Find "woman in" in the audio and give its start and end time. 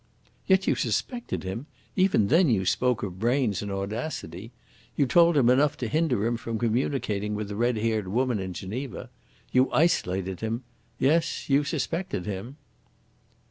8.07-8.53